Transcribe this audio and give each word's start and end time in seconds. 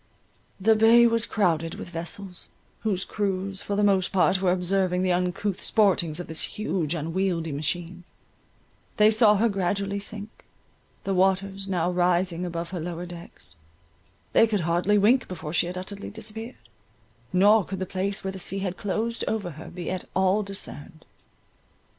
The 0.59 0.75
bay 0.75 1.05
was 1.05 1.27
crowded 1.27 1.75
with 1.75 1.91
vessels, 1.91 2.49
whose 2.79 3.05
crews, 3.05 3.61
for 3.61 3.75
the 3.75 3.83
most 3.83 4.11
part, 4.11 4.41
were 4.41 4.51
observing 4.51 5.03
the 5.03 5.11
uncouth 5.11 5.61
sportings 5.61 6.19
of 6.19 6.25
this 6.25 6.41
huge 6.41 6.95
unwieldy 6.95 7.51
machine—they 7.51 9.11
saw 9.11 9.35
her 9.35 9.47
gradually 9.47 9.99
sink; 9.99 10.43
the 11.03 11.13
waters 11.13 11.67
now 11.67 11.91
rising 11.91 12.47
above 12.47 12.71
her 12.71 12.79
lower 12.79 13.05
decks—they 13.05 14.47
could 14.47 14.61
hardly 14.61 14.97
wink 14.97 15.27
before 15.27 15.53
she 15.53 15.67
had 15.67 15.77
utterly 15.77 16.09
disappeared, 16.09 16.55
nor 17.31 17.63
could 17.63 17.77
the 17.77 17.85
place 17.85 18.23
where 18.23 18.31
the 18.33 18.39
sea 18.39 18.57
had 18.57 18.77
closed 18.77 19.23
over 19.27 19.51
her 19.51 19.67
be 19.69 19.91
at 19.91 20.05
all 20.15 20.41
discerned. 20.41 21.05